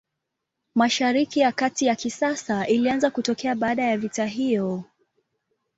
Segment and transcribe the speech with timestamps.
[0.75, 4.83] Mashariki ya Kati ya kisasa ilianza kutokea baada ya vita hiyo.